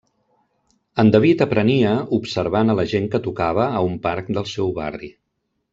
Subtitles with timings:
[1.03, 5.17] En David aprenia observant a la gent que tocava a un parc del seu barri.